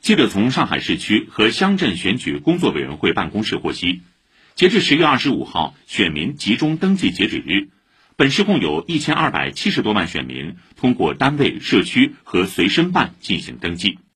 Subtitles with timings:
[0.00, 4.00] 记者从上海市区和乡镇选举工作委员会办公室获悉，
[4.54, 7.68] 截至十月二十五号选民集中登记截止日，
[8.16, 13.98] 本市共有一千二百七十多万选民通过单位、社区和随身办进行登记。